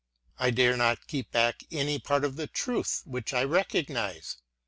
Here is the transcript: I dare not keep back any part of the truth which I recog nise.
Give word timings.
I 0.39 0.49
dare 0.49 0.75
not 0.77 1.05
keep 1.05 1.29
back 1.29 1.61
any 1.71 1.99
part 1.99 2.25
of 2.25 2.35
the 2.35 2.47
truth 2.47 3.03
which 3.05 3.35
I 3.35 3.43
recog 3.45 3.85
nise. 3.87 4.37